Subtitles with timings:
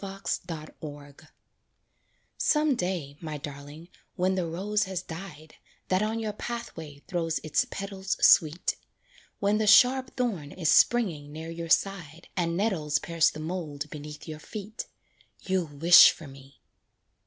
[0.01, 1.13] FOR
[2.39, 5.53] Some day, my darling, when the rose has died,
[5.89, 8.77] That on your pathway throws its petals sweet,
[9.37, 14.27] When the sharp thorn is springing near your side And nettles pierce the mould beneath
[14.27, 14.87] your feet,
[15.39, 16.61] You'll wish for me.